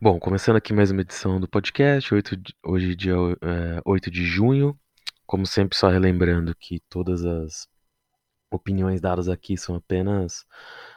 [0.00, 4.24] Bom, começando aqui mais uma edição do podcast, 8 de- hoje dia é, 8 de
[4.24, 4.78] junho.
[5.26, 7.66] Como sempre, só relembrando que todas as
[8.50, 10.44] opiniões dadas aqui são apenas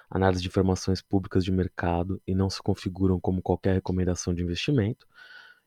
[0.09, 5.07] análise de informações públicas de mercado e não se configuram como qualquer recomendação de investimento.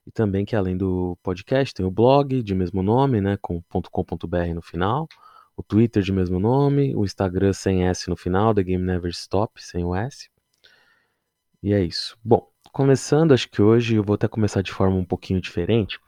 [0.06, 4.54] E também que além do podcast tem o blog de mesmo nome, né, com .com.br
[4.54, 5.08] no final,
[5.56, 9.60] o Twitter de mesmo nome, o Instagram sem S no final, The Game Never Stop,
[9.62, 10.28] sem o S.
[11.62, 12.16] E é isso.
[12.22, 15.98] Bom, começando, acho que hoje eu vou até começar de forma um pouquinho diferente.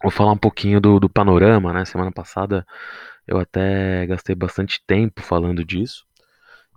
[0.00, 1.84] Vou falar um pouquinho do, do panorama, né?
[1.84, 2.64] Semana passada
[3.26, 6.06] eu até gastei bastante tempo falando disso.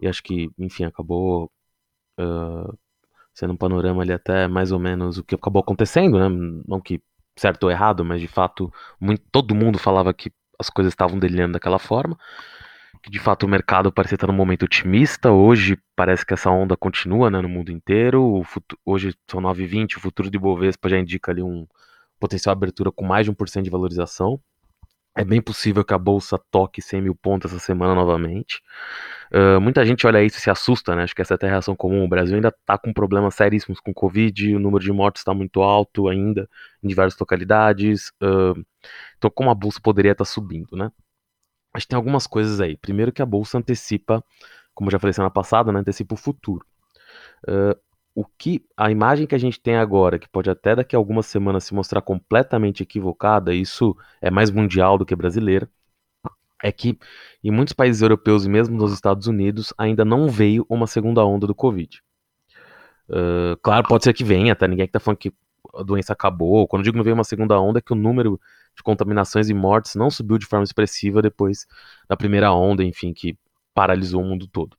[0.01, 1.51] E acho que, enfim, acabou
[2.19, 2.77] uh,
[3.33, 6.27] sendo um panorama ali até mais ou menos o que acabou acontecendo, né?
[6.67, 6.99] Não que
[7.37, 11.53] certo ou errado, mas de fato muito, todo mundo falava que as coisas estavam delirando
[11.53, 12.17] daquela forma
[13.09, 15.31] de fato o mercado parecia estar num momento otimista.
[15.31, 18.41] Hoje parece que essa onda continua né, no mundo inteiro.
[18.45, 21.67] Futuro, hoje são 9h20, o futuro de Bovespa já indica ali um
[22.19, 24.39] potencial abertura com mais de 1% de valorização.
[25.13, 28.61] É bem possível que a bolsa toque 100 mil pontos essa semana novamente.
[29.33, 31.03] Uh, muita gente olha isso e se assusta, né?
[31.03, 32.05] Acho que essa é até a reação comum.
[32.05, 35.61] O Brasil ainda está com problemas seríssimos com Covid, o número de mortes está muito
[35.61, 36.47] alto ainda
[36.81, 38.09] em diversas localidades.
[38.21, 38.63] Uh,
[39.17, 40.89] então, como a bolsa poderia estar tá subindo, né?
[41.73, 42.75] Mas tem algumas coisas aí.
[42.77, 44.23] Primeiro que a bolsa antecipa,
[44.73, 46.65] como eu já falei semana passada, né, antecipa o futuro.
[47.47, 47.79] Uh,
[48.13, 51.25] o que a imagem que a gente tem agora, que pode até daqui a algumas
[51.25, 55.69] semanas se mostrar completamente equivocada, isso é mais mundial do que brasileira,
[56.61, 56.97] é que
[57.43, 61.47] em muitos países europeus e mesmo nos Estados Unidos ainda não veio uma segunda onda
[61.47, 62.01] do Covid.
[63.09, 64.67] Uh, claro, pode ser que venha, tá?
[64.67, 65.33] Ninguém que tá falando que
[65.73, 66.67] a doença acabou.
[66.67, 68.39] Quando eu digo não veio uma segunda onda, é que o número
[68.75, 71.65] de contaminações e mortes não subiu de forma expressiva depois
[72.07, 73.37] da primeira onda, enfim, que
[73.73, 74.77] paralisou o mundo todo.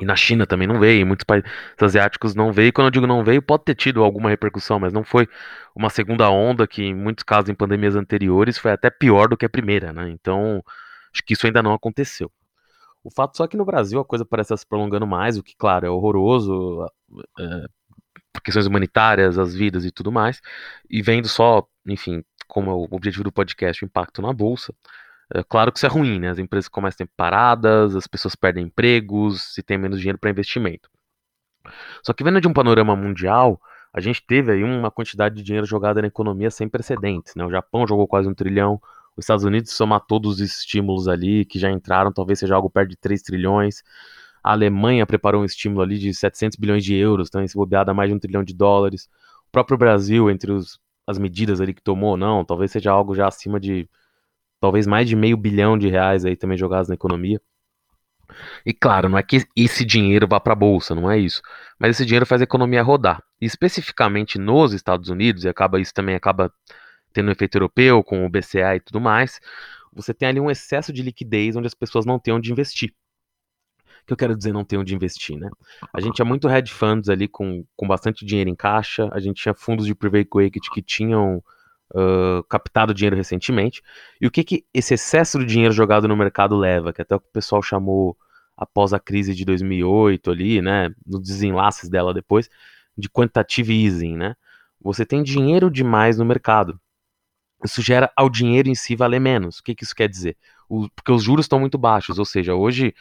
[0.00, 2.72] E na China também não veio, muitos países asiáticos não veio.
[2.72, 5.28] Quando eu digo não veio, pode ter tido alguma repercussão, mas não foi
[5.74, 9.44] uma segunda onda que, em muitos casos, em pandemias anteriores, foi até pior do que
[9.44, 10.08] a primeira, né?
[10.10, 10.62] Então,
[11.12, 12.30] acho que isso ainda não aconteceu.
[13.02, 15.42] O fato só é que no Brasil a coisa parece estar se prolongando mais, o
[15.42, 16.86] que, claro, é horroroso,
[17.40, 17.66] é,
[18.32, 20.40] por questões humanitárias, as vidas e tudo mais,
[20.88, 24.74] e vendo só, enfim, como é o objetivo do podcast, o impacto na bolsa.
[25.32, 26.30] É claro que isso é ruim, né?
[26.30, 30.30] As empresas começam a tempo paradas, as pessoas perdem empregos, se tem menos dinheiro para
[30.30, 30.90] investimento.
[32.02, 33.60] Só que vendo de um panorama mundial,
[33.92, 37.44] a gente teve aí uma quantidade de dinheiro jogada na economia sem precedentes, né?
[37.44, 38.80] O Japão jogou quase um trilhão,
[39.16, 42.90] os Estados Unidos somar todos os estímulos ali que já entraram, talvez seja algo perto
[42.90, 43.82] de 3 trilhões.
[44.42, 48.08] A Alemanha preparou um estímulo ali de 700 bilhões de euros, então esse bobeada mais
[48.08, 49.08] de um trilhão de dólares.
[49.48, 53.26] O próprio Brasil, entre os as medidas ali que tomou, não, talvez seja algo já
[53.26, 53.88] acima de
[54.60, 57.40] talvez mais de meio bilhão de reais aí também jogados na economia.
[58.66, 61.40] E claro, não é que esse dinheiro vá para a bolsa, não é isso.
[61.78, 63.22] Mas esse dinheiro faz a economia rodar.
[63.40, 66.52] E especificamente nos Estados Unidos, e acaba isso também acaba
[67.10, 69.40] tendo um efeito europeu com o BCA e tudo mais,
[69.90, 72.92] você tem ali um excesso de liquidez onde as pessoas não têm onde investir
[74.08, 75.50] que eu quero dizer não ter onde investir, né?
[75.94, 79.42] A gente tinha muito hedge funds ali com, com bastante dinheiro em caixa, a gente
[79.42, 81.42] tinha fundos de private equity que tinham
[81.94, 83.82] uh, captado dinheiro recentemente,
[84.18, 87.20] e o que, que esse excesso de dinheiro jogado no mercado leva, que até o
[87.20, 88.16] pessoal chamou
[88.56, 92.48] após a crise de 2008 ali, né, nos desenlaces dela depois,
[92.96, 94.34] de quantitative easing, né?
[94.80, 96.80] Você tem dinheiro demais no mercado.
[97.62, 99.58] Isso gera ao dinheiro em si valer menos.
[99.58, 100.36] O que, que isso quer dizer?
[100.68, 102.94] O, porque os juros estão muito baixos, ou seja, hoje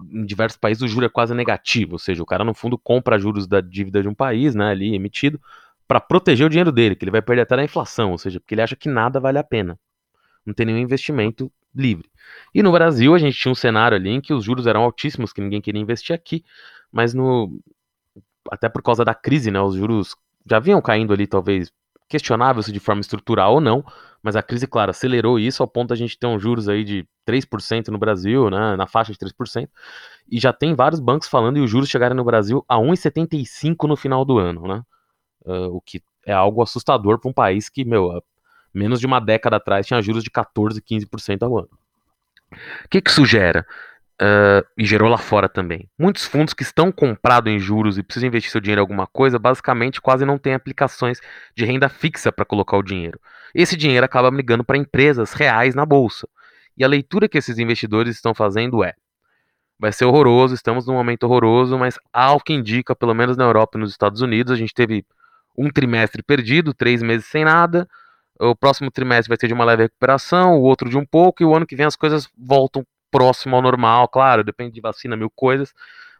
[0.00, 3.18] em diversos países o juro é quase negativo, ou seja, o cara no fundo compra
[3.18, 5.40] juros da dívida de um país, né, ali emitido,
[5.88, 8.54] para proteger o dinheiro dele, que ele vai perder até na inflação, ou seja, porque
[8.54, 9.78] ele acha que nada vale a pena.
[10.44, 12.10] Não tem nenhum investimento livre.
[12.54, 15.32] E no Brasil a gente tinha um cenário ali em que os juros eram altíssimos,
[15.32, 16.44] que ninguém queria investir aqui,
[16.90, 17.60] mas no
[18.50, 20.14] até por causa da crise, né, os juros
[20.48, 21.72] já vinham caindo ali talvez
[22.08, 23.84] questionável se de forma estrutural ou não,
[24.22, 27.06] mas a crise, claro, acelerou isso ao ponto da gente ter um juros aí de
[27.26, 29.68] 3% no Brasil, né, na faixa de 3%,
[30.30, 33.96] e já tem vários bancos falando e os juros chegarem no Brasil a 1,75 no
[33.96, 34.82] final do ano, né,
[35.44, 38.22] uh, o que é algo assustador para um país que, meu,
[38.74, 41.70] menos de uma década atrás tinha juros de 14, 15% ao ano.
[42.84, 43.66] O que, que isso gera?
[44.20, 45.90] Uh, e gerou lá fora também.
[45.98, 49.38] Muitos fundos que estão comprados em juros e precisam investir seu dinheiro em alguma coisa,
[49.38, 51.20] basicamente quase não têm aplicações
[51.54, 53.20] de renda fixa para colocar o dinheiro.
[53.54, 56.26] Esse dinheiro acaba ligando para empresas reais na bolsa.
[56.78, 58.94] E a leitura que esses investidores estão fazendo é:
[59.78, 63.76] vai ser horroroso, estamos num momento horroroso, mas ao que indica, pelo menos na Europa
[63.76, 65.04] e nos Estados Unidos, a gente teve
[65.56, 67.86] um trimestre perdido, três meses sem nada.
[68.38, 71.46] O próximo trimestre vai ser de uma leve recuperação, o outro de um pouco, e
[71.46, 75.30] o ano que vem as coisas voltam próximo ao normal, claro, depende de vacina, mil
[75.30, 75.72] coisas,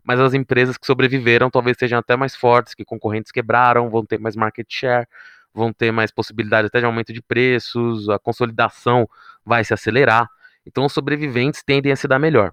[0.02, 4.18] mas as empresas que sobreviveram talvez sejam até mais fortes, que concorrentes quebraram, vão ter
[4.18, 5.06] mais market share,
[5.52, 9.08] vão ter mais possibilidade até de aumento de preços, a consolidação
[9.44, 10.28] vai se acelerar.
[10.66, 12.52] Então os sobreviventes tendem a se dar melhor.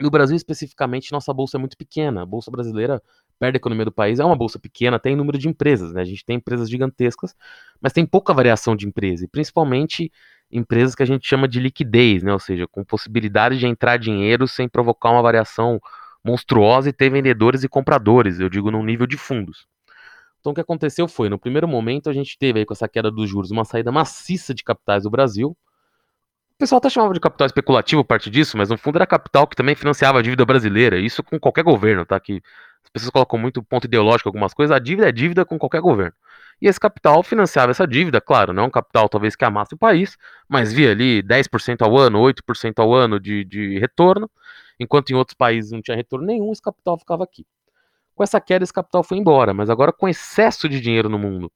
[0.00, 2.22] No Brasil, especificamente, nossa bolsa é muito pequena.
[2.22, 3.02] A bolsa brasileira
[3.42, 4.20] perde a economia do país.
[4.20, 6.00] É uma bolsa pequena, tem número de empresas, né?
[6.00, 7.34] A gente tem empresas gigantescas,
[7.80, 10.12] mas tem pouca variação de empresa, e principalmente
[10.48, 12.32] empresas que a gente chama de liquidez, né?
[12.32, 15.80] Ou seja, com possibilidade de entrar dinheiro sem provocar uma variação
[16.24, 19.66] monstruosa e ter vendedores e compradores, eu digo num nível de fundos.
[20.38, 23.10] Então o que aconteceu foi, no primeiro momento a gente teve aí com essa queda
[23.10, 25.56] dos juros uma saída maciça de capitais do Brasil,
[26.62, 29.74] pessoal até chamava de capital especulativo parte disso, mas no fundo era capital que também
[29.74, 30.96] financiava a dívida brasileira.
[30.96, 32.20] Isso com qualquer governo, tá?
[32.20, 32.40] Que
[32.92, 34.74] pessoas colocam muito ponto ideológico algumas coisas.
[34.74, 36.14] A dívida é dívida com qualquer governo.
[36.60, 39.78] E esse capital financiava essa dívida, claro, não é um capital talvez que amasse o
[39.78, 40.16] país,
[40.48, 44.30] mas via ali 10% ao ano, 8% ao ano de, de retorno,
[44.78, 47.44] enquanto em outros países não tinha retorno nenhum, esse capital ficava aqui.
[48.14, 51.50] Com essa queda, esse capital foi embora, mas agora com excesso de dinheiro no mundo,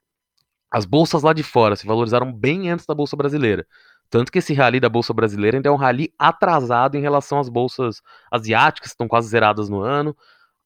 [0.70, 3.66] as bolsas lá de fora se valorizaram bem antes da bolsa brasileira.
[4.10, 7.48] Tanto que esse rally da bolsa brasileira ainda é um rally atrasado em relação às
[7.48, 10.16] bolsas asiáticas, que estão quase zeradas no ano.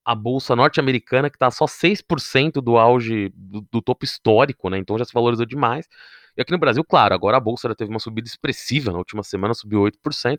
[0.05, 4.79] A bolsa norte-americana, que está só 6% do auge do, do, topo histórico, né?
[4.79, 5.87] Então já se valorizou demais.
[6.37, 8.93] E aqui no Brasil, claro, agora a bolsa já teve uma subida expressiva.
[8.93, 10.39] Na última semana subiu 8%.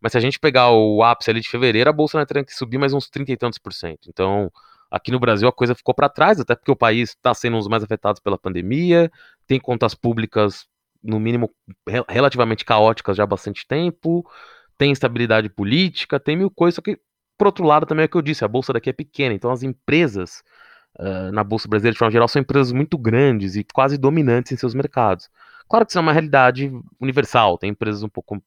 [0.00, 2.54] Mas se a gente pegar o ápice ali de fevereiro, a bolsa vai ter que
[2.54, 4.08] subir mais uns 30 e tantos por cento.
[4.08, 4.50] Então,
[4.90, 7.58] aqui no Brasil a coisa ficou para trás, até porque o país está sendo um
[7.58, 9.10] dos mais afetados pela pandemia,
[9.46, 10.66] tem contas públicas
[11.02, 11.50] no mínimo,
[12.08, 14.28] relativamente caóticas já há bastante tempo,
[14.76, 16.98] tem instabilidade política, tem mil coisas, só que,
[17.36, 19.50] por outro lado, também é o que eu disse, a bolsa daqui é pequena, então
[19.50, 20.42] as empresas
[20.98, 24.56] uh, na bolsa brasileira, de forma geral, são empresas muito grandes e quase dominantes em
[24.56, 25.28] seus mercados.
[25.68, 26.70] Claro que isso é uma realidade
[27.00, 28.42] universal, tem empresas um pouco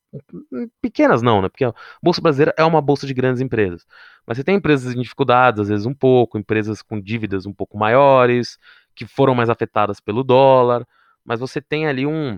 [0.81, 1.50] pequenas não, né?
[1.50, 3.86] Porque a bolsa brasileira é uma bolsa de grandes empresas.
[4.25, 7.78] Mas você tem empresas em dificuldades, às vezes um pouco, empresas com dívidas um pouco
[7.78, 8.57] maiores,
[8.95, 10.86] que foram mais afetadas pelo dólar,
[11.25, 12.38] mas você tem ali um,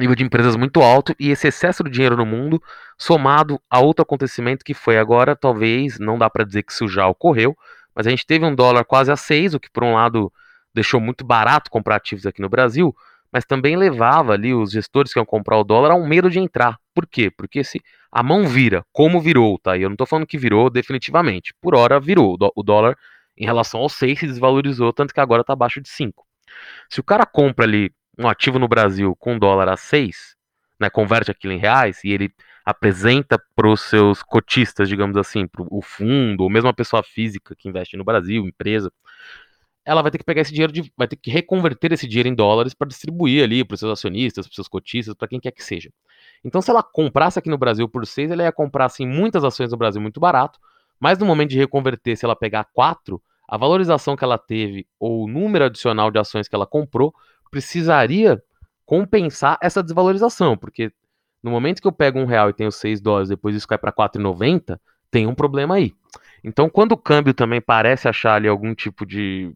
[0.00, 2.62] nível de empresas muito alto e esse excesso de dinheiro no mundo,
[2.98, 7.06] somado a outro acontecimento que foi agora, talvez, não dá para dizer que isso já
[7.06, 7.56] ocorreu,
[7.94, 10.32] mas a gente teve um dólar quase a 6, o que por um lado
[10.74, 12.94] deixou muito barato comprar ativos aqui no Brasil,
[13.30, 16.38] mas também levava ali os gestores que iam comprar o dólar a um medo de
[16.38, 16.78] entrar.
[16.94, 17.30] Por quê?
[17.30, 17.80] Porque se
[18.10, 19.76] a mão vira, como virou, tá?
[19.76, 21.54] E eu não estou falando que virou definitivamente.
[21.60, 22.36] Por hora virou.
[22.54, 22.96] O dólar
[23.36, 26.26] em relação ao 6 se desvalorizou, tanto que agora está abaixo de 5.
[26.90, 30.36] Se o cara compra ali um ativo no Brasil com dólar a 6,
[30.78, 35.64] né, converte aquilo em reais e ele apresenta para os seus cotistas, digamos assim, para
[35.68, 38.92] o fundo, ou mesmo a pessoa física que investe no Brasil, empresa,
[39.84, 42.34] ela vai ter que pegar esse dinheiro, de, vai ter que reconverter esse dinheiro em
[42.34, 45.50] dólares para distribuir ali para os seus acionistas, para os seus cotistas, para quem quer
[45.50, 45.90] que seja.
[46.44, 49.72] Então, se ela comprasse aqui no Brasil por 6, ela ia comprar assim, muitas ações
[49.72, 50.60] no Brasil muito barato,
[51.00, 55.24] mas no momento de reconverter, se ela pegar 4, a valorização que ela teve ou
[55.24, 57.12] o número adicional de ações que ela comprou
[57.52, 58.42] precisaria
[58.86, 60.90] compensar essa desvalorização, porque
[61.42, 63.92] no momento que eu pego um real e tenho 6 dólares, depois isso cai para
[63.92, 65.94] 4,90, tem um problema aí.
[66.42, 69.52] Então, quando o câmbio também parece achar ali algum tipo de,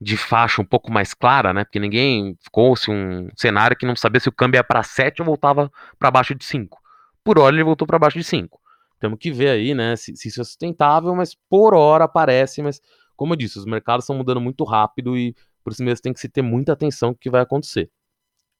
[0.00, 1.64] de faixa um pouco mais clara, né?
[1.64, 5.26] Porque ninguém ficou-se um cenário que não sabia se o câmbio ia para 7 ou
[5.26, 6.80] voltava para baixo de 5.
[7.22, 8.58] Por hora ele voltou para baixo de 5.
[8.98, 12.80] Temos que ver aí, né, se, se, isso é sustentável, mas por hora parece, mas
[13.16, 16.20] como eu disse, os mercados estão mudando muito rápido e por isso mesmo tem que
[16.20, 17.90] se ter muita atenção com o que vai acontecer.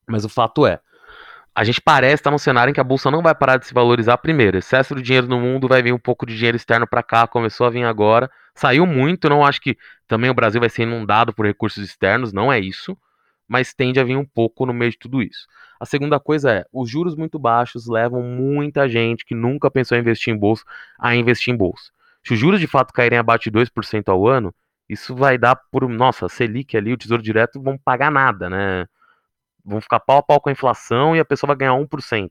[0.07, 0.81] Mas o fato é,
[1.55, 3.75] a gente parece estar num cenário em que a bolsa não vai parar de se
[3.75, 4.57] valorizar primeiro.
[4.57, 7.67] Excesso de dinheiro no mundo, vai vir um pouco de dinheiro externo para cá, começou
[7.67, 8.31] a vir agora.
[8.55, 9.77] Saiu muito, não acho que
[10.09, 12.97] também o Brasil vai ser inundado por recursos externos, não é isso,
[13.47, 15.47] mas tende a vir um pouco no meio de tudo isso.
[15.79, 20.01] A segunda coisa é, os juros muito baixos levam muita gente que nunca pensou em
[20.01, 20.65] investir em bolsa
[20.99, 21.91] a investir em bolsa.
[22.25, 24.55] Se os juros de fato caírem abaixo de 2% ao ano,
[24.93, 28.87] isso vai dar por, nossa, Selic ali, o Tesouro Direto vão pagar nada, né?
[29.65, 32.31] Vão ficar pau a pau com a inflação e a pessoa vai ganhar 1%.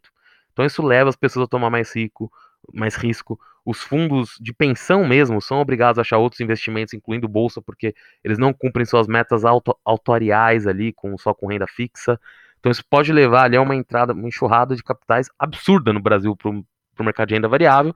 [0.52, 2.32] Então isso leva as pessoas a tomar mais rico,
[2.74, 3.40] mais risco.
[3.66, 8.38] Os fundos de pensão mesmo são obrigados a achar outros investimentos, incluindo bolsa, porque eles
[8.38, 12.20] não cumprem suas metas auto, autoriais ali, com, só com renda fixa.
[12.60, 16.36] Então isso pode levar ali a uma entrada, uma enxurrada de capitais absurda no Brasil
[16.36, 17.96] para o mercado de renda variável,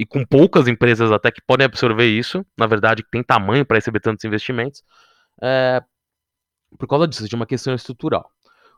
[0.00, 3.76] e com poucas empresas até que podem absorver isso, na verdade, que tem tamanho para
[3.76, 4.82] receber tantos investimentos,
[5.42, 5.82] é,
[6.78, 8.30] por causa disso, de uma questão estrutural.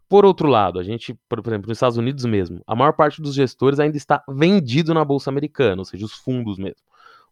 [0.08, 3.36] Por outro lado, a gente, por exemplo, nos Estados Unidos mesmo, a maior parte dos
[3.36, 6.82] gestores ainda está vendido na Bolsa Americana, ou seja, os fundos mesmo.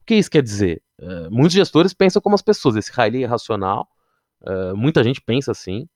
[0.01, 0.81] O que isso quer dizer?
[0.97, 3.89] É, muitos gestores pensam como as pessoas, esse rally é irracional,
[4.47, 5.89] é, muita gente pensa assim.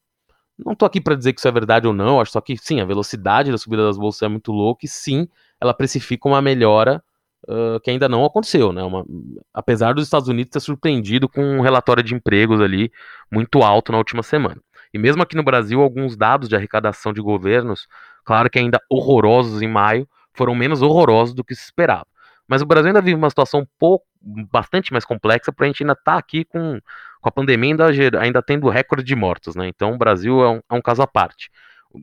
[0.58, 2.80] Não estou aqui para dizer que isso é verdade ou não, acho só que sim,
[2.80, 5.28] a velocidade da subida das bolsas é muito louca e sim,
[5.60, 7.00] ela precifica uma melhora
[7.82, 8.82] que ainda não aconteceu, né?
[8.82, 9.04] Uma,
[9.52, 12.90] apesar dos Estados Unidos ter surpreendido com um relatório de empregos ali
[13.30, 14.60] muito alto na última semana.
[14.92, 17.88] E mesmo aqui no Brasil, alguns dados de arrecadação de governos,
[18.24, 22.06] claro que ainda horrorosos em maio, foram menos horrorosos do que se esperava.
[22.46, 25.82] Mas o Brasil ainda vive uma situação um pouco, bastante mais complexa, porque a gente
[25.82, 26.78] ainda está aqui com,
[27.20, 29.68] com a pandemia ainda, ainda tendo recorde de mortos, né?
[29.68, 31.50] Então o Brasil é um, é um caso à parte.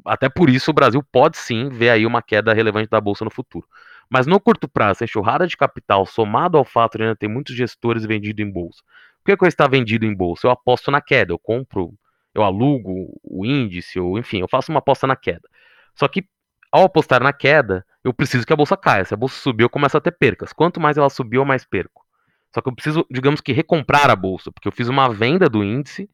[0.06, 3.32] Até por isso o Brasil pode sim ver aí uma queda relevante da Bolsa no
[3.32, 3.68] futuro.
[4.10, 7.56] Mas no curto prazo, a enxurrada de capital, somado ao fato de ainda ter muitos
[7.56, 8.82] gestores vendidos em bolsa.
[9.24, 10.48] Por que, que eu está vendido em bolsa?
[10.48, 11.94] Eu aposto na queda, eu compro,
[12.34, 15.48] eu alugo o índice, ou enfim, eu faço uma aposta na queda.
[15.96, 16.26] Só que
[16.72, 19.06] ao apostar na queda, eu preciso que a bolsa caia.
[19.06, 20.54] Se a bolsa subir, eu começo a ter percas.
[20.54, 22.06] Quanto mais ela subir, eu mais perco.
[22.54, 25.64] Só que eu preciso, digamos que, recomprar a bolsa, porque eu fiz uma venda do
[25.64, 26.10] índice,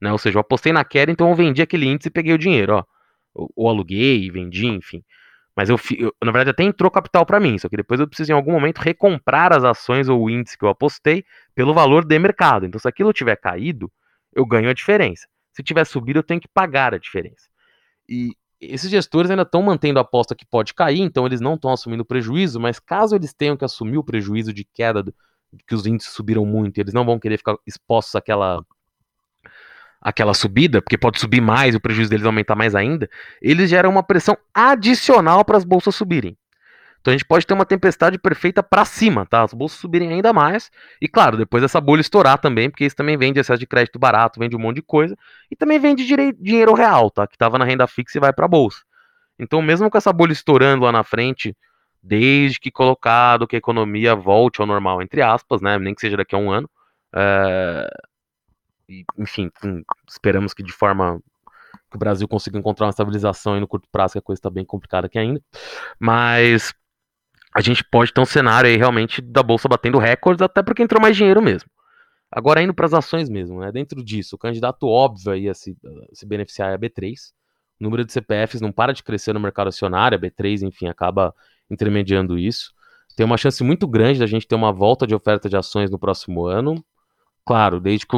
[0.00, 0.12] né?
[0.12, 2.74] Ou seja, eu apostei na queda, então eu vendi aquele índice e peguei o dinheiro,
[2.76, 2.84] ó.
[3.38, 5.02] Ou, ou aluguei, vendi, enfim.
[5.56, 8.30] Mas eu, eu, na verdade, até entrou capital para mim, só que depois eu preciso
[8.30, 12.18] em algum momento recomprar as ações ou o índice que eu apostei pelo valor de
[12.18, 12.64] mercado.
[12.64, 13.90] Então, se aquilo tiver caído,
[14.32, 15.26] eu ganho a diferença.
[15.52, 17.48] Se tiver subido, eu tenho que pagar a diferença.
[18.08, 21.72] E esses gestores ainda estão mantendo a aposta que pode cair, então eles não estão
[21.72, 25.14] assumindo prejuízo, mas caso eles tenham que assumir o prejuízo de queda, do,
[25.66, 28.64] que os índices subiram muito, eles não vão querer ficar expostos àquela
[30.00, 33.08] aquela subida, porque pode subir mais, o prejuízo deles aumentar mais ainda,
[33.42, 36.36] eles geram uma pressão adicional para as bolsas subirem.
[37.00, 39.42] Então a gente pode ter uma tempestade perfeita para cima, tá?
[39.42, 40.70] As bolsas subirem ainda mais.
[41.00, 44.40] E claro, depois essa bolha estourar também, porque isso também vende excesso de crédito barato,
[44.40, 45.16] vende um monte de coisa.
[45.50, 47.26] E também vende dinheiro real, tá?
[47.26, 48.80] Que estava na renda fixa e vai para a bolsa.
[49.38, 51.56] Então, mesmo com essa bolha estourando lá na frente,
[52.02, 55.78] desde que colocado que a economia volte ao normal, entre aspas, né?
[55.78, 56.68] Nem que seja daqui a um ano,
[57.14, 57.88] é,
[59.18, 59.50] enfim,
[60.08, 61.20] esperamos que de forma
[61.90, 64.50] que o Brasil consiga encontrar uma estabilização aí no curto prazo, que a coisa está
[64.50, 65.42] bem complicada aqui ainda.
[65.98, 66.72] Mas
[67.54, 71.00] a gente pode ter um cenário aí realmente da bolsa batendo recordes, até porque entrou
[71.00, 71.68] mais dinheiro mesmo.
[72.30, 73.72] Agora indo para as ações mesmo, né?
[73.72, 77.32] Dentro disso, o candidato óbvio aí a se, a se beneficiar é a B3.
[77.80, 81.34] O número de CPFs não para de crescer no mercado acionário, a B3, enfim, acaba
[81.70, 82.72] intermediando isso.
[83.16, 85.98] Tem uma chance muito grande da gente ter uma volta de oferta de ações no
[85.98, 86.84] próximo ano.
[87.46, 88.16] Claro, desde que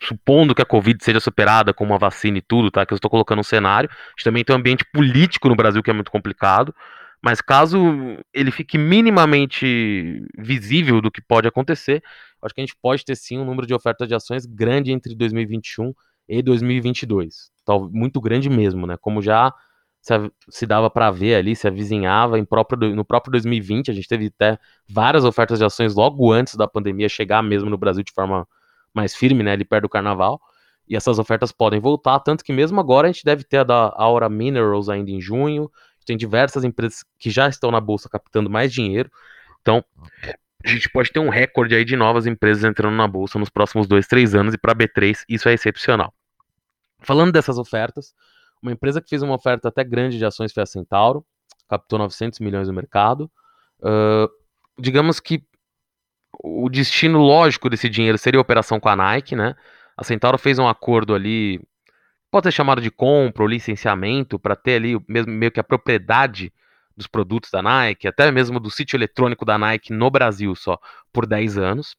[0.00, 2.84] supondo que a Covid seja superada com uma vacina e tudo, tá?
[2.84, 3.88] Que eu estou colocando um cenário.
[3.90, 6.74] A gente também tem um ambiente político no Brasil que é muito complicado.
[7.22, 7.78] Mas caso
[8.32, 12.02] ele fique minimamente visível do que pode acontecer,
[12.42, 15.14] acho que a gente pode ter sim um número de ofertas de ações grande entre
[15.14, 15.92] 2021
[16.28, 17.50] e 2022.
[17.64, 18.96] Tal, muito grande mesmo, né?
[19.00, 19.52] Como já
[20.48, 23.90] se, dava para ver ali, se avizinhava em próprio, no próprio 2020.
[23.90, 27.78] A gente teve até várias ofertas de ações logo antes da pandemia chegar mesmo no
[27.78, 28.46] Brasil de forma
[28.96, 30.40] mais firme, né, ali perto do carnaval.
[30.88, 33.92] E essas ofertas podem voltar, tanto que mesmo agora a gente deve ter a da
[33.94, 35.70] Aura Minerals ainda em junho.
[36.06, 39.10] Tem diversas empresas que já estão na bolsa captando mais dinheiro.
[39.60, 39.84] Então,
[40.64, 43.88] a gente pode ter um recorde aí de novas empresas entrando na bolsa nos próximos
[43.88, 44.54] dois, três anos.
[44.54, 46.14] E para a B3, isso é excepcional.
[47.00, 48.14] Falando dessas ofertas,
[48.62, 51.26] uma empresa que fez uma oferta até grande de ações foi a Centauro,
[51.68, 53.30] captou 900 milhões no mercado.
[53.80, 54.30] Uh,
[54.78, 55.44] digamos que
[56.42, 59.54] o destino lógico desse dinheiro seria a operação com a Nike, né?
[59.96, 61.60] A Centauro fez um acordo ali,
[62.30, 66.52] pode ser chamado de compra ou licenciamento, para ter ali mesmo, meio que a propriedade
[66.96, 70.78] dos produtos da Nike, até mesmo do sítio eletrônico da Nike no Brasil só,
[71.12, 71.96] por 10 anos.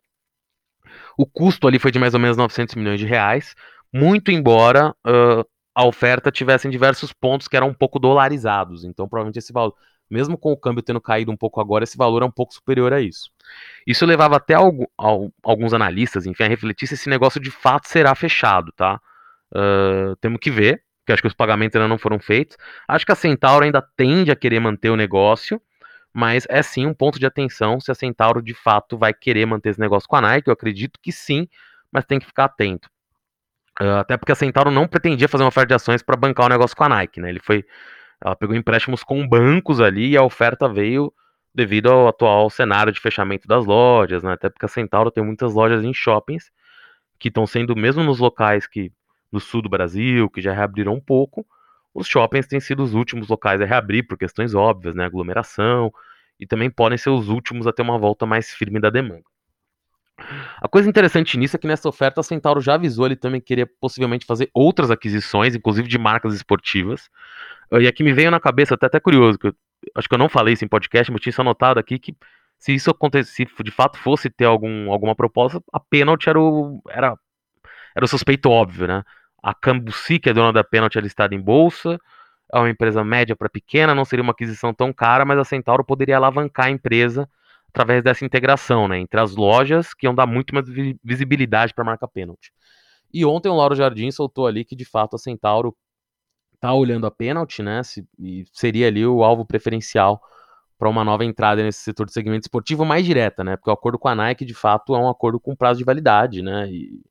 [1.18, 3.56] O custo ali foi de mais ou menos 900 milhões de reais,
[3.94, 8.84] muito embora uh, a oferta tivesse em diversos pontos que eram um pouco dolarizados.
[8.84, 9.76] Então, provavelmente esse valor,
[10.10, 12.94] mesmo com o câmbio tendo caído um pouco agora, esse valor é um pouco superior
[12.94, 13.30] a isso.
[13.86, 18.72] Isso levava até alguns analistas, enfim, a refletir se esse negócio de fato será fechado,
[18.74, 19.00] tá?
[19.52, 22.58] Uh, temos que ver, porque acho que os pagamentos ainda não foram feitos.
[22.88, 25.62] Acho que a Centauro ainda tende a querer manter o negócio,
[26.14, 29.70] mas é sim um ponto de atenção se a Centauro de fato vai querer manter
[29.70, 30.50] esse negócio com a Nike.
[30.50, 31.48] Eu acredito que sim,
[31.92, 32.90] mas tem que ficar atento.
[33.80, 36.50] Uh, até porque a Centauro não pretendia fazer uma oferta de ações para bancar o
[36.50, 37.30] negócio com a Nike, né?
[37.30, 37.64] Ele foi
[38.24, 41.14] ela pegou empréstimos com bancos ali e a oferta veio
[41.58, 44.34] devido ao atual cenário de fechamento das lojas, né?
[44.34, 46.52] Até porque a Centauro tem muitas lojas em shoppings
[47.18, 48.92] que estão sendo, mesmo nos locais que
[49.32, 51.44] no sul do Brasil, que já reabriram um pouco,
[51.96, 55.06] os shoppings têm sido os últimos locais a reabrir por questões óbvias, né?
[55.06, 55.92] Aglomeração,
[56.40, 59.24] e também podem ser os últimos a ter uma volta mais firme da demanda.
[60.62, 63.66] A coisa interessante nisso é que nessa oferta a Centauro já avisou ele também queria
[63.66, 67.10] possivelmente fazer outras aquisições, inclusive de marcas esportivas.
[67.72, 69.56] E aqui me veio na cabeça, até até curioso, que eu,
[69.96, 72.16] acho que eu não falei isso em podcast, mas tinha isso anotado aqui que
[72.60, 76.82] se isso acontecesse, se de fato fosse ter algum, alguma proposta, a Penalty era o,
[76.90, 77.18] era,
[77.96, 79.04] era o suspeito óbvio, né?
[79.42, 82.00] A Cambuci, que é dona da Penalty, é listada em bolsa,
[82.52, 85.84] é uma empresa média para pequena, não seria uma aquisição tão cara, mas a Centauro
[85.84, 87.30] poderia alavancar a empresa
[87.70, 90.66] através dessa integração, né, entre as lojas que iam dar muito mais
[91.04, 92.52] visibilidade para a marca Penalty.
[93.14, 95.76] E ontem o Lauro Jardim soltou ali que de fato a Centauro
[96.60, 100.22] tá olhando a Penalty, né, se, e seria ali o alvo preferencial
[100.78, 103.56] para uma nova entrada nesse setor de segmento esportivo mais direta, né?
[103.56, 106.42] Porque o acordo com a Nike, de fato, é um acordo com prazo de validade,
[106.44, 106.70] né?
[106.70, 107.02] E,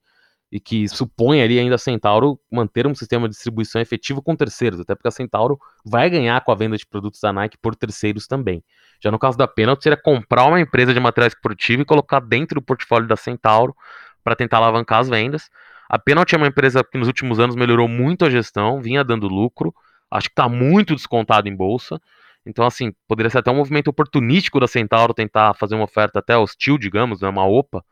[0.52, 4.78] e que supõe ali ainda a Centauro manter um sistema de distribuição efetivo com terceiros,
[4.78, 8.28] até porque a Centauro vai ganhar com a venda de produtos da Nike por terceiros
[8.28, 8.62] também.
[9.02, 12.60] Já no caso da Penalty, seria comprar uma empresa de material esportivo e colocar dentro
[12.60, 13.74] do portfólio da Centauro
[14.22, 15.50] para tentar alavancar as vendas.
[15.88, 19.28] A Penalty é uma empresa que nos últimos anos melhorou muito a gestão, vinha dando
[19.28, 19.74] lucro,
[20.10, 22.00] acho que está muito descontado em bolsa.
[22.44, 26.36] Então, assim, poderia ser até um movimento oportunístico da Centauro tentar fazer uma oferta até
[26.36, 27.84] hostil, digamos, né, uma OPA.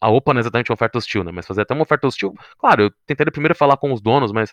[0.00, 1.32] A OPA não é exatamente uma oferta hostil, né?
[1.32, 2.34] Mas fazer até uma oferta hostil.
[2.58, 4.50] Claro, eu tentaria primeiro falar com os donos, mas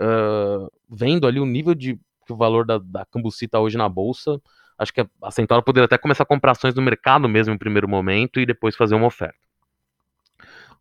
[0.00, 3.88] uh, vendo ali o nível de que o valor da, da Cambuci está hoje na
[3.88, 4.40] bolsa,
[4.78, 7.88] acho que a Centauro poderia até começar a comprar ações no mercado mesmo em primeiro
[7.88, 9.45] momento e depois fazer uma oferta.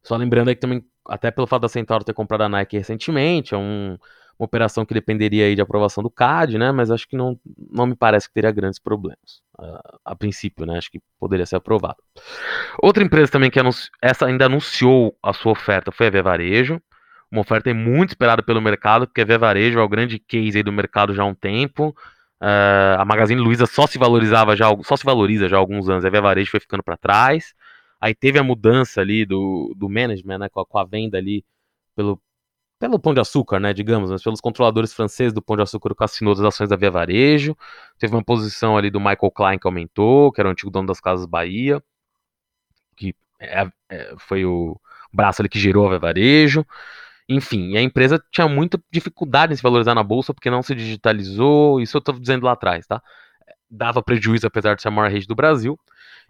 [0.05, 3.55] Só lembrando aí que também, até pelo fato da Centauro ter comprado a Nike recentemente,
[3.55, 3.97] é um,
[4.37, 6.71] uma operação que dependeria aí de aprovação do CAD, né?
[6.71, 7.39] Mas acho que não,
[7.71, 9.41] não me parece que teria grandes problemas.
[9.57, 10.77] Uh, a princípio, né?
[10.77, 11.97] Acho que poderia ser aprovado.
[12.83, 13.89] Outra empresa também que anunci...
[13.99, 16.79] essa ainda anunciou a sua oferta foi a Via Varejo.
[17.31, 20.63] Uma oferta muito esperada pelo mercado, porque a Via Varejo é o grande case aí
[20.63, 21.95] do mercado já há um tempo.
[22.39, 26.05] Uh, a Magazine Luiza só se valorizava já, só se valoriza já há alguns anos.
[26.05, 27.55] A Via Varejo foi ficando para trás.
[27.99, 30.49] Aí teve a mudança ali do, do management, né?
[30.49, 31.43] Com a, com a venda ali
[31.95, 32.21] pelo,
[32.79, 36.03] pelo Pão de Açúcar, né, digamos, mas pelos controladores franceses do Pão de Açúcar que
[36.03, 37.57] assinou as ações da Via Varejo.
[37.97, 40.99] Teve uma posição ali do Michael Klein que aumentou, que era o antigo dono das
[40.99, 41.81] Casas Bahia,
[42.95, 44.79] que é, é, foi o
[45.11, 46.65] braço ali que gerou a Via Varejo.
[47.27, 51.81] Enfim, a empresa tinha muita dificuldade em se valorizar na bolsa porque não se digitalizou,
[51.81, 53.01] isso eu estou dizendo lá atrás, tá?
[53.69, 55.79] Dava prejuízo apesar de ser a maior rede do Brasil.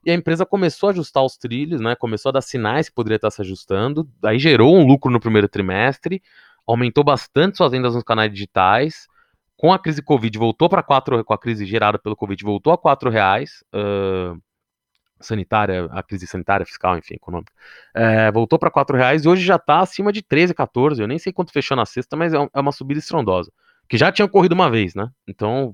[0.05, 1.95] E a empresa começou a ajustar os trilhos, né?
[1.95, 4.07] Começou a dar sinais que poderia estar se ajustando.
[4.21, 6.21] Daí gerou um lucro no primeiro trimestre,
[6.67, 9.07] aumentou bastante suas vendas nos canais digitais.
[9.57, 12.77] Com a crise Covid, voltou para quatro, com a crise gerada pelo Covid, voltou a
[12.77, 13.63] quatro reais.
[13.73, 14.39] Uh,
[15.19, 17.51] sanitária, a crise sanitária, fiscal, enfim, econômica,
[17.95, 21.01] é, voltou para quatro reais e hoje já está acima de 13, 14.
[21.01, 23.51] Eu nem sei quanto fechou na sexta, mas é, é uma subida estrondosa.
[23.87, 25.09] Que já tinha ocorrido uma vez, né?
[25.27, 25.73] Então,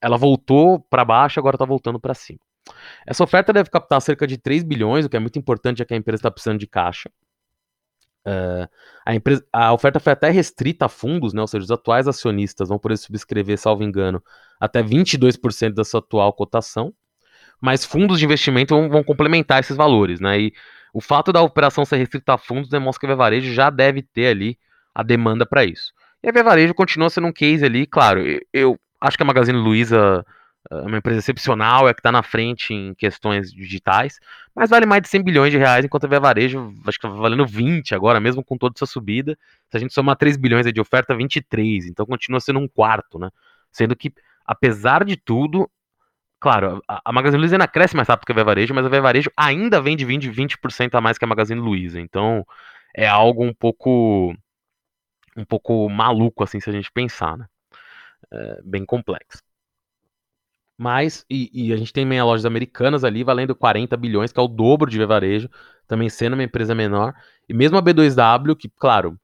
[0.00, 2.38] ela voltou para baixo, agora está voltando para cima.
[3.06, 5.94] Essa oferta deve captar cerca de 3 bilhões, o que é muito importante, já que
[5.94, 7.10] a empresa está precisando de caixa.
[8.26, 8.66] Uh,
[9.04, 12.70] a, empresa, a oferta foi até restrita a fundos, né, ou seja, os atuais acionistas
[12.70, 14.22] vão poder subscrever, salvo engano,
[14.58, 16.94] até 22% da sua atual cotação,
[17.60, 20.20] mas fundos de investimento vão, vão, complementar esses valores.
[20.20, 20.52] Né, e
[20.94, 24.00] o fato da operação ser restrita a fundos demonstra que a Via Varejo já deve
[24.00, 24.58] ter ali
[24.94, 25.92] a demanda para isso.
[26.22, 29.26] E a Via Varejo continua sendo um case ali, claro, eu, eu acho que a
[29.26, 30.24] Magazine Luiza
[30.70, 34.18] é uma empresa excepcional, é que está na frente em questões digitais,
[34.54, 37.08] mas vale mais de 100 bilhões de reais, enquanto a Via Varejo, acho que está
[37.08, 39.36] valendo 20 agora, mesmo com toda essa subida.
[39.70, 43.30] Se a gente somar 3 bilhões de oferta, 23, então continua sendo um quarto, né?
[43.70, 44.12] Sendo que,
[44.46, 45.70] apesar de tudo,
[46.40, 48.88] claro, a, a Magazine Luiza ainda cresce mais rápido que a Via Varejo, mas a
[48.88, 52.46] Via Varejo ainda vende 20, 20% a mais que a Magazine Luiza, então
[52.96, 54.34] é algo um pouco
[55.36, 57.46] um pouco maluco, assim, se a gente pensar, né?
[58.32, 59.43] É bem complexo.
[60.76, 64.42] Mas, e, e, a gente tem também lojas americanas ali valendo 40 bilhões, que é
[64.42, 65.48] o dobro de varejo,
[65.86, 67.14] também sendo uma empresa menor.
[67.48, 69.18] E mesmo a B2W, que, claro,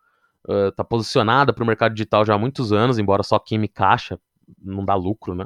[0.68, 4.18] está uh, posicionada para o mercado digital já há muitos anos, embora só queime caixa,
[4.62, 5.44] não dá lucro, né?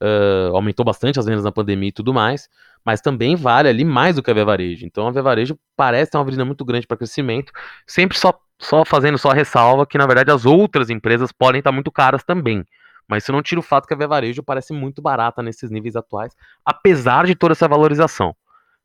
[0.00, 2.48] Uh, aumentou bastante as vendas na pandemia e tudo mais,
[2.84, 4.86] mas também vale ali mais do que a Via Varejo.
[4.86, 7.52] Então a Via Varejo parece ter uma avenida muito grande para crescimento,
[7.84, 11.90] sempre só, só fazendo só ressalva que, na verdade, as outras empresas podem estar muito
[11.90, 12.64] caras também.
[13.08, 15.96] Mas isso não tira o fato que a Via Varejo parece muito barata nesses níveis
[15.96, 18.36] atuais, apesar de toda essa valorização.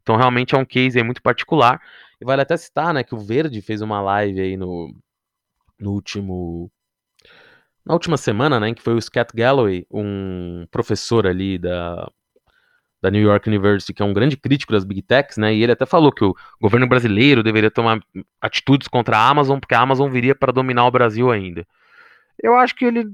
[0.01, 1.81] Então realmente é um case muito particular.
[2.21, 4.95] E vale até citar, né, que o Verde fez uma live aí no,
[5.79, 6.71] no último
[7.85, 12.09] na última semana, né, em que foi o Scott Galloway, um professor ali da,
[13.01, 15.73] da New York University, que é um grande crítico das Big Techs, né, e ele
[15.73, 17.99] até falou que o governo brasileiro deveria tomar
[18.39, 21.67] atitudes contra a Amazon, porque a Amazon viria para dominar o Brasil ainda.
[22.41, 23.05] Eu acho que ele.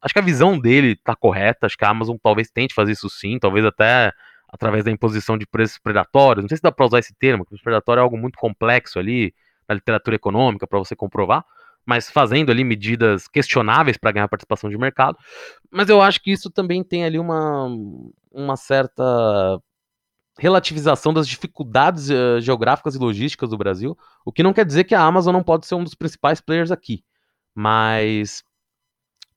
[0.00, 1.66] Acho que a visão dele tá correta.
[1.66, 4.12] Acho que a Amazon talvez tente fazer isso sim, talvez até
[4.48, 6.44] através da imposição de preços predatórios.
[6.44, 9.34] Não sei se dá para usar esse termo, porque predatório é algo muito complexo ali
[9.66, 11.44] na literatura econômica para você comprovar,
[11.86, 15.16] mas fazendo ali medidas questionáveis para ganhar participação de mercado.
[15.70, 17.68] Mas eu acho que isso também tem ali uma,
[18.30, 19.02] uma certa
[20.38, 24.94] relativização das dificuldades uh, geográficas e logísticas do Brasil, o que não quer dizer que
[24.94, 27.04] a Amazon não pode ser um dos principais players aqui.
[27.54, 28.42] Mas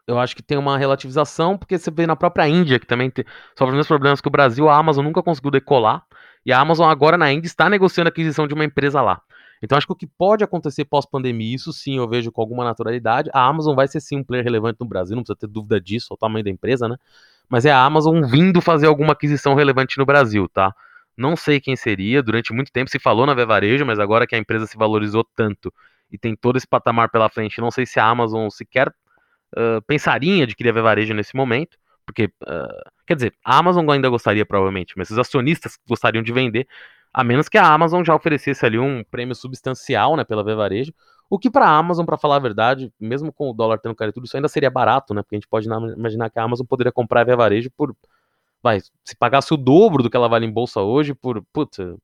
[0.07, 3.25] eu acho que tem uma relativização, porque você vê na própria Índia, que também tem,
[3.57, 6.05] sofre os mesmos problemas que o Brasil, a Amazon nunca conseguiu decolar.
[6.45, 9.19] E a Amazon agora ainda está negociando a aquisição de uma empresa lá.
[9.63, 13.31] Então acho que o que pode acontecer pós-pandemia, isso sim eu vejo com alguma naturalidade.
[13.33, 16.07] A Amazon vai ser sim um player relevante no Brasil, não precisa ter dúvida disso,
[16.11, 16.97] o tamanho da empresa, né?
[17.49, 20.73] Mas é a Amazon vindo fazer alguma aquisição relevante no Brasil, tá?
[21.17, 24.37] Não sei quem seria, durante muito tempo se falou na Vevarejo, mas agora que a
[24.37, 25.73] empresa se valorizou tanto
[26.11, 28.93] e tem todo esse patamar pela frente, não sei se a Amazon sequer
[29.55, 34.09] uh, pensaria em adquirir a Vevarejo nesse momento, porque, uh, quer dizer, a Amazon ainda
[34.09, 36.67] gostaria provavelmente, mas os acionistas gostariam de vender,
[37.13, 40.93] a menos que a Amazon já oferecesse ali um prêmio substancial, né, pela Vevarejo,
[41.29, 44.13] o que para a Amazon, para falar a verdade, mesmo com o dólar tendo caído
[44.13, 46.91] tudo, isso ainda seria barato, né, porque a gente pode imaginar que a Amazon poderia
[46.91, 47.95] comprar a Vevarejo por,
[48.61, 51.97] vai, se pagasse o dobro do que ela vale em bolsa hoje por, puta,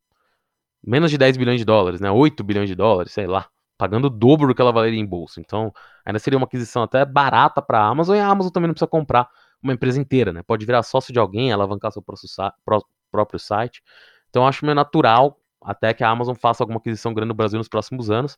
[0.84, 3.48] menos de 10 bilhões de dólares, né, 8 bilhões de dólares, sei lá,
[3.82, 5.42] pagando o dobro do que ela valeria em bolsa.
[5.42, 5.74] Então,
[6.06, 8.88] ainda seria uma aquisição até barata para a Amazon e a Amazon também não precisa
[8.88, 9.28] comprar
[9.60, 10.44] uma empresa inteira, né?
[10.44, 13.82] Pode virar sócio de alguém, alavancar seu próprio site.
[14.30, 17.68] Então acho meio natural até que a Amazon faça alguma aquisição grande no Brasil nos
[17.68, 18.38] próximos anos.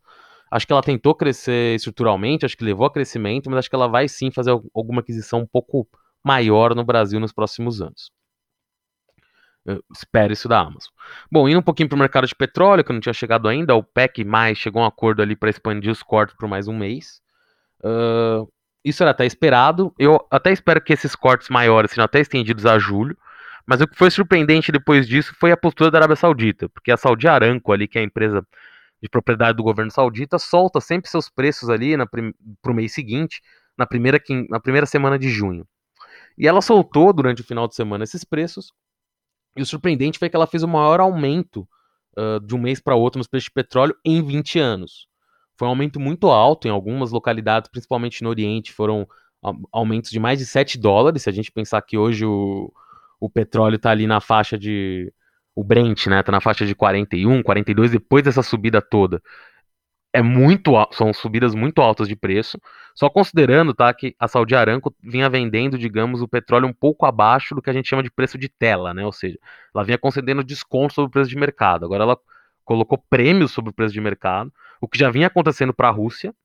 [0.49, 3.89] Acho que ela tentou crescer estruturalmente, acho que levou a crescimento, mas acho que ela
[3.89, 5.85] vai sim fazer alguma aquisição um pouco
[6.23, 8.09] maior no Brasil nos próximos anos.
[9.93, 10.91] Espero isso da Amazon.
[11.31, 13.83] Bom, indo um pouquinho para o mercado de petróleo, que não tinha chegado ainda, o
[13.83, 17.21] PEC mais chegou a um acordo ali para expandir os cortes por mais um mês.
[17.79, 18.51] Uh,
[18.83, 19.93] isso era até esperado.
[19.97, 23.17] Eu até espero que esses cortes maiores sejam até estendidos a julho.
[23.65, 26.97] Mas o que foi surpreendente depois disso foi a postura da Arábia Saudita, porque a
[26.97, 28.45] Saudi Aramco ali, que é a empresa
[29.01, 31.93] de propriedade do governo saudita, solta sempre seus preços ali
[32.61, 33.41] para o mês seguinte,
[33.77, 35.65] na primeira, na primeira semana de junho.
[36.37, 38.73] E ela soltou durante o final de semana esses preços,
[39.55, 41.67] e o surpreendente foi que ela fez o maior aumento
[42.17, 45.07] uh, de um mês para outro nos preços de petróleo em 20 anos.
[45.57, 49.07] Foi um aumento muito alto em algumas localidades, principalmente no Oriente, foram
[49.71, 51.23] aumentos de mais de 7 dólares.
[51.23, 52.71] Se a gente pensar que hoje o,
[53.19, 55.13] o petróleo está ali na faixa de.
[55.55, 56.23] O Brent, né?
[56.23, 59.21] Tá na faixa de 41, 42, depois dessa subida toda.
[60.13, 62.59] É muito são subidas muito altas de preço.
[62.93, 67.55] Só considerando, tá, que a Saudi Aramco vinha vendendo, digamos, o petróleo um pouco abaixo
[67.55, 69.03] do que a gente chama de preço de tela, né?
[69.03, 69.39] Ou seja,
[69.73, 71.83] ela vinha concedendo desconto sobre o preço de mercado.
[71.83, 72.17] Agora ela
[72.63, 76.35] colocou prêmios sobre o preço de mercado o que já vinha acontecendo para a Rússia,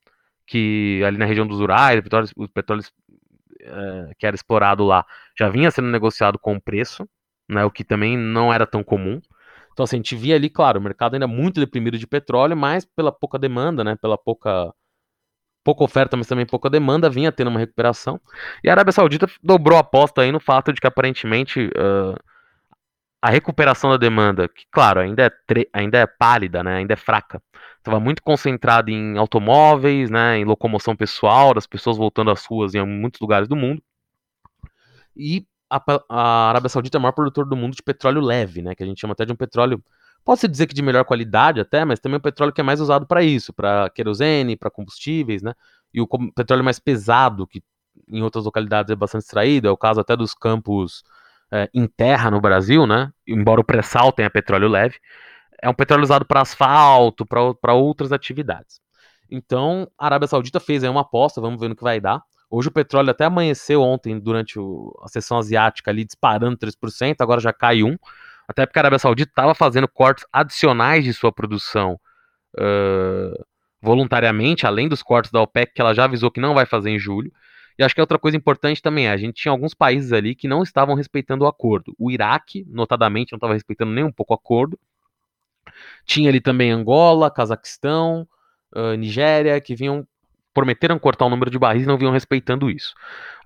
[0.46, 2.85] que ali na região dos Urais, o petróleo, o petróleo
[3.61, 5.04] é, que era explorado lá,
[5.37, 7.04] já vinha sendo negociado com preço,
[7.48, 9.20] né, o que também não era tão comum.
[9.79, 12.85] Então, assim, a gente via ali, claro, o mercado ainda muito deprimido de petróleo, mas
[12.85, 14.75] pela pouca demanda, né, pela pouca,
[15.62, 18.21] pouca oferta, mas também pouca demanda, vinha tendo uma recuperação.
[18.64, 22.19] E a Arábia Saudita dobrou a aposta aí no fato de que aparentemente uh,
[23.23, 25.31] a recuperação da demanda, que claro, ainda é,
[25.73, 27.41] ainda é pálida, né, ainda é fraca,
[27.77, 32.85] estava muito concentrado em automóveis, né, em locomoção pessoal, das pessoas voltando às ruas em
[32.85, 33.81] muitos lugares do mundo.
[35.17, 38.83] E a, Arábia Saudita é o maior produtor do mundo de petróleo leve, né, que
[38.83, 39.83] a gente chama até de um petróleo,
[40.24, 42.81] pode-se dizer que de melhor qualidade até, mas também é um petróleo que é mais
[42.81, 45.54] usado para isso, para querosene, para combustíveis, né,
[45.92, 47.62] e o petróleo mais pesado, que
[48.09, 51.02] em outras localidades é bastante extraído, é o caso até dos campos
[51.50, 53.12] é, em terra no Brasil, né?
[53.26, 54.96] Embora o pré-sal tenha petróleo leve,
[55.61, 58.81] é um petróleo usado para asfalto, para outras atividades.
[59.31, 62.22] Então, a Arábia Saudita fez aí uma aposta, vamos ver no que vai dar.
[62.51, 67.41] Hoje o petróleo até amanheceu ontem, durante o, a sessão asiática ali, disparando 3%, agora
[67.41, 67.99] já cai 1%.
[68.49, 72.01] Até porque a Arábia Saudita estava fazendo cortes adicionais de sua produção
[72.57, 73.45] uh,
[73.83, 76.99] voluntariamente, além dos cortes da OPEC, que ela já avisou que não vai fazer em
[76.99, 77.31] julho.
[77.79, 80.49] E acho que outra coisa importante também é, a gente tinha alguns países ali que
[80.49, 81.95] não estavam respeitando o acordo.
[81.99, 84.79] O Iraque, notadamente, não estava respeitando nem um pouco o acordo.
[86.05, 88.27] Tinha ali também Angola, Cazaquistão,
[88.75, 90.07] uh, Nigéria, que vinham
[90.59, 92.92] prometeram cortar o número de barris e não vinham respeitando isso.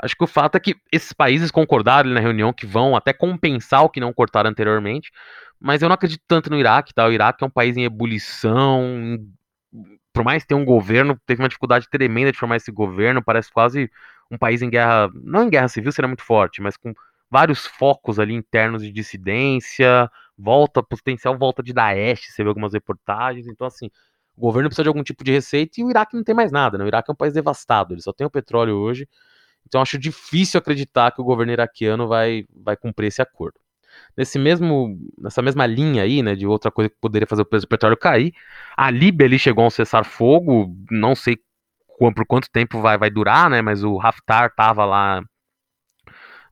[0.02, 3.84] Acho que o fato é que esses países concordaram na reunião que vão até compensar
[3.84, 5.12] o que não cortaram anteriormente,
[5.60, 7.06] mas eu não acredito tanto no Iraque, tá?
[7.06, 9.18] O Iraque é um país em ebulição,
[10.10, 13.90] por mais ter um governo, teve uma dificuldade tremenda de formar esse governo, parece quase
[14.30, 16.94] um país em guerra, não em guerra civil seria muito forte, mas com
[17.30, 23.46] vários focos ali internos de dissidência, volta, potencial volta de Daesh, você vê algumas reportagens,
[23.46, 23.90] então assim,
[24.36, 26.78] o governo precisa de algum tipo de receita e o Iraque não tem mais nada,
[26.78, 26.84] né?
[26.84, 29.08] O Iraque é um país devastado, ele só tem o petróleo hoje,
[29.66, 33.58] então acho difícil acreditar que o governo iraquiano vai, vai cumprir esse acordo.
[34.16, 37.66] Nesse mesmo, nessa mesma linha aí, né, de outra coisa que poderia fazer o preço
[37.66, 38.32] do petróleo cair,
[38.76, 41.38] a Líbia ali chegou a um cessar-fogo, não sei
[41.98, 43.62] por quanto tempo vai, vai durar, né?
[43.62, 45.22] Mas o Haftar estava lá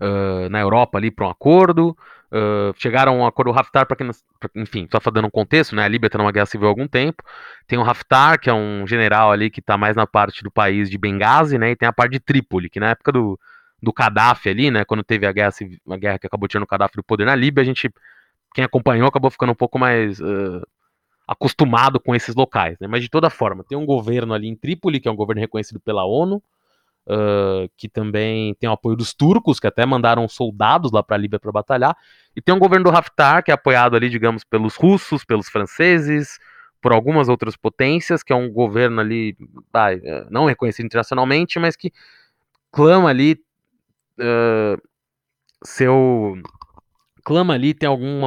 [0.00, 1.96] uh, na Europa ali para um acordo.
[2.32, 4.08] Uh, chegaram a acordo, o Haftar, para quem
[4.54, 5.84] enfim, só dando um contexto, né?
[5.84, 7.24] A Líbia está numa guerra civil há algum tempo.
[7.66, 10.88] Tem o Haftar, que é um general ali que está mais na parte do país
[10.88, 11.72] de Benghazi, né?
[11.72, 13.38] E tem a parte de Trípoli, que na época do,
[13.82, 14.84] do Gaddafi ali, né?
[14.84, 15.52] Quando teve a guerra,
[15.90, 17.92] a guerra que acabou tirando o Gaddafi do poder na Líbia, a gente
[18.54, 20.66] quem acompanhou acabou ficando um pouco mais uh,
[21.26, 22.86] acostumado com esses locais, né?
[22.86, 25.80] Mas de toda forma, tem um governo ali em Trípoli, que é um governo reconhecido
[25.80, 26.42] pela ONU,
[27.10, 31.18] uh, que também tem o apoio dos turcos, que até mandaram soldados lá para a
[31.18, 31.96] Líbia para batalhar,
[32.36, 36.38] e tem um governo do Haftar, que é apoiado ali, digamos, pelos russos, pelos franceses,
[36.80, 39.36] por algumas outras potências, que é um governo ali,
[39.74, 39.90] ah,
[40.30, 41.92] não reconhecido internacionalmente, mas que
[42.72, 43.38] clama ali
[44.18, 44.80] uh,
[45.64, 46.38] seu
[47.22, 48.22] clama ali tem algum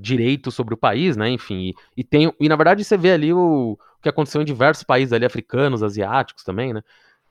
[0.00, 1.28] direito sobre o país, né?
[1.30, 4.44] Enfim, e, e, tem e na verdade você vê ali o, o, que aconteceu em
[4.44, 6.82] diversos países ali africanos, asiáticos também, né?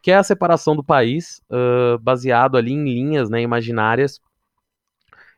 [0.06, 4.22] Que é a separação do país uh, baseado ali em linhas, né, imaginárias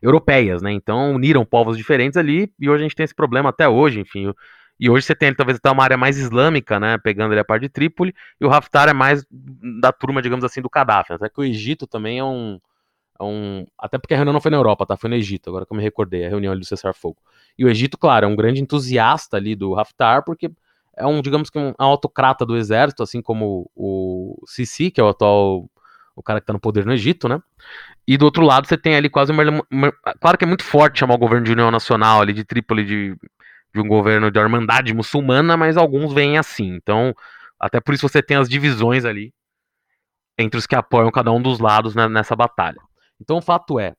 [0.02, 0.70] europeias, né?
[0.72, 4.30] Então uniram povos diferentes ali e hoje a gente tem esse problema até hoje, enfim.
[4.78, 6.98] E hoje você tem talvez até uma área mais islâmica, né?
[6.98, 9.24] Pegando ali a parte de Trípoli, e o Haftar é mais
[9.80, 11.14] da turma, digamos assim, do Gaddafi.
[11.14, 12.60] Até que o Egito também é um,
[13.18, 13.66] é um.
[13.78, 14.98] Até porque a reunião não foi na Europa, tá?
[14.98, 17.16] Foi no Egito, agora que eu me recordei, a reunião ali do cessar-fogo.
[17.58, 20.50] E o Egito, claro, é um grande entusiasta ali do Haftar, porque
[20.98, 25.08] é um, digamos que um autocrata do exército, assim como o Sisi, que é o
[25.08, 25.68] atual
[26.18, 27.40] o cara que tá no poder no Egito, né?
[28.06, 30.98] E do outro lado você tem ali quase uma, uma, claro que é muito forte
[30.98, 33.16] chamar o governo de União Nacional ali de Trípoli de,
[33.72, 36.74] de um governo de Irmandade muçulmana, mas alguns veem assim.
[36.74, 37.14] Então,
[37.58, 39.32] até por isso você tem as divisões ali
[40.36, 42.80] entre os que apoiam cada um dos lados né, nessa batalha.
[43.20, 43.94] Então, o fato é,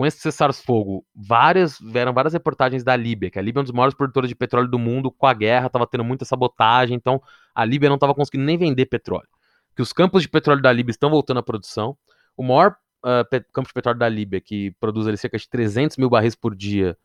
[0.00, 3.72] com esse cessar-fogo, várias vieram várias reportagens da Líbia, que a Líbia é um dos
[3.72, 7.20] maiores produtores de petróleo do mundo, com a guerra estava tendo muita sabotagem, então
[7.54, 9.28] a Líbia não estava conseguindo nem vender petróleo
[9.76, 11.96] que os campos de petróleo da Líbia estão voltando à produção.
[12.36, 16.10] O maior uh, campo de petróleo da Líbia, que produz ali cerca de 300 mil
[16.10, 16.96] barris por dia,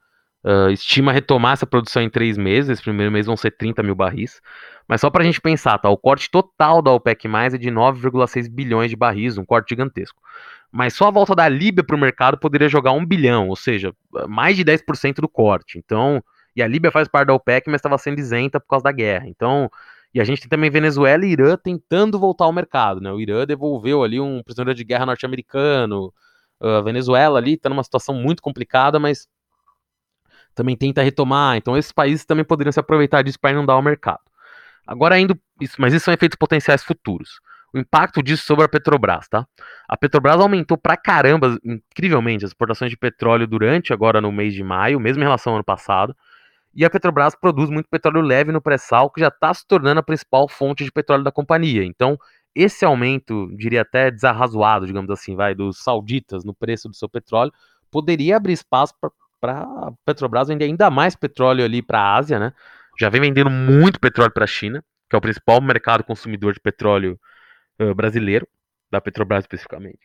[0.45, 2.69] uh, estima retomar essa produção em três meses.
[2.69, 4.39] Esse primeiro mês vão ser 30 mil barris.
[4.87, 5.89] Mas só para a gente pensar, tá?
[5.89, 10.21] O corte total da OPEC+, é de 9,6 bilhões de barris, um corte gigantesco.
[10.71, 13.93] Mas só a volta da Líbia para o mercado poderia jogar um bilhão, ou seja,
[14.27, 15.79] mais de 10% do corte.
[15.79, 16.23] Então,
[16.55, 19.27] e a Líbia faz parte da OPEC, mas estava sendo isenta por causa da guerra.
[19.27, 19.69] Então,
[20.13, 23.11] e a gente tem também Venezuela e Irã tentando voltar ao mercado, né?
[23.11, 26.13] O Irã devolveu ali um prisioneiro de guerra norte-americano.
[26.61, 29.27] A Venezuela ali está numa situação muito complicada, mas
[30.55, 31.57] também tenta retomar.
[31.57, 34.21] Então esses países também poderiam se aproveitar disso para inundar o mercado.
[34.87, 37.39] Agora ainda, isso, mas isso são efeitos potenciais futuros.
[37.73, 39.45] O impacto disso sobre a Petrobras, tá?
[39.87, 44.63] A Petrobras aumentou pra caramba, incrivelmente, as exportações de petróleo durante agora no mês de
[44.63, 46.15] maio, mesmo em relação ao ano passado.
[46.73, 50.03] E a Petrobras produz muito petróleo leve no pré-sal, que já está se tornando a
[50.03, 51.83] principal fonte de petróleo da companhia.
[51.83, 52.17] Então,
[52.53, 57.51] esse aumento, diria até desarrazoado, digamos assim, vai, dos sauditas no preço do seu petróleo,
[57.91, 58.93] poderia abrir espaço
[59.39, 62.53] para a Petrobras vender ainda mais petróleo ali para a Ásia, né?
[62.99, 66.59] Já vem vendendo muito petróleo para a China, que é o principal mercado consumidor de
[66.59, 67.19] petróleo
[67.79, 68.47] uh, brasileiro,
[68.89, 69.99] da Petrobras especificamente.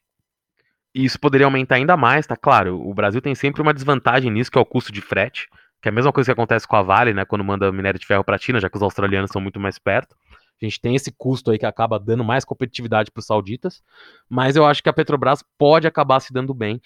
[0.95, 2.81] E isso poderia aumentar ainda mais, tá claro.
[2.81, 5.49] O Brasil tem sempre uma desvantagem nisso, que é o custo de frete
[5.81, 8.07] que é a mesma coisa que acontece com a Vale, né, quando manda minério de
[8.07, 10.14] ferro para a China, já que os australianos são muito mais perto.
[10.61, 13.83] A gente tem esse custo aí que acaba dando mais competitividade para os sauditas,
[14.29, 16.81] mas eu acho que a Petrobras pode acabar se dando bem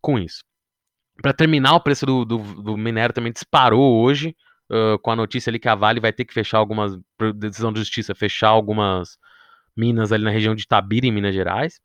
[0.00, 0.42] com isso.
[1.20, 4.36] Para terminar, o preço do, do, do, minério também disparou hoje,
[4.70, 6.96] uh, com a notícia ali que a Vale vai ter que fechar algumas,
[7.34, 9.18] decisão de justiça, fechar algumas
[9.76, 11.80] minas ali na região de Itabira, em Minas Gerais.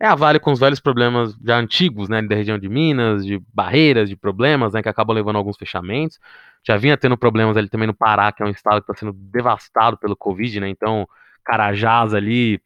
[0.00, 3.40] É a Vale com os velhos problemas já antigos, né, da região de Minas, de
[3.52, 6.18] barreiras, de problemas, né, que acabam levando a alguns fechamentos.
[6.64, 9.12] Já vinha tendo problemas ali também no Pará, que é um estado que está sendo
[9.12, 11.08] devastado pelo Covid, né, então
[11.44, 12.60] Carajás ali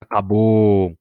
[0.00, 0.96] acabou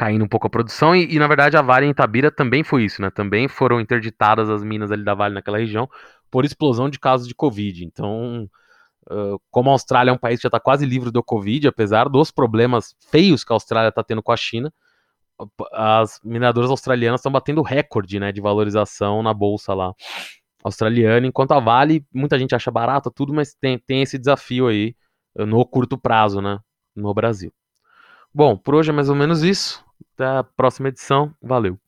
[0.00, 2.84] caindo um pouco a produção e, e, na verdade a Vale em Itabira também foi
[2.84, 5.86] isso, né, também foram interditadas as minas ali da Vale naquela região
[6.30, 7.84] por explosão de casos de Covid.
[7.84, 8.48] Então,
[9.50, 12.30] como a Austrália é um país que já está quase livre do Covid, apesar dos
[12.30, 14.72] problemas feios que a Austrália está tendo com a China,
[15.70, 19.92] as mineradoras australianas estão batendo recorde né, de valorização na bolsa lá
[20.64, 24.94] australiana, enquanto a Vale, muita gente acha barata tudo, mas tem, tem esse desafio aí
[25.36, 26.58] no curto prazo, né,
[26.96, 27.52] no Brasil.
[28.32, 29.89] Bom, por hoje é mais ou menos isso.
[30.14, 31.34] Até a próxima edição.
[31.42, 31.78] Valeu.